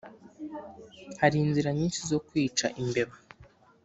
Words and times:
hari 1.21 1.35
inzira 1.45 1.69
nyinshi 1.77 1.99
zo 2.09 2.19
kwica 2.27 2.65
imbeba 2.81 3.15